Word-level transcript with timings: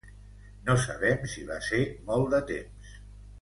No 0.69 0.77
sabem 0.85 1.27
si 1.33 1.43
va 1.51 1.59
ser 1.67 1.83
molt 2.09 2.33
de 2.33 2.41
temps. 2.53 2.97